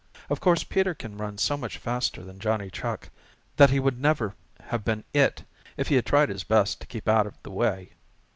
Of 0.31 0.39
course 0.39 0.63
Peter 0.63 0.95
can 0.95 1.15
run 1.19 1.37
so 1.37 1.55
much 1.55 1.77
faster 1.77 2.23
than 2.23 2.39
Johnny 2.39 2.71
Chuck 2.71 3.11
that 3.57 3.69
he 3.69 3.79
would 3.79 4.01
never 4.01 4.33
have 4.61 4.83
been 4.83 5.03
"it" 5.13 5.43
if 5.77 5.89
he 5.89 5.95
had 5.95 6.07
tried 6.07 6.29
his 6.29 6.43
best 6.43 6.81
to 6.81 6.87
keep 6.87 7.07
out 7.07 7.27
of 7.27 7.37
the 7.43 7.51
way. 7.51 7.91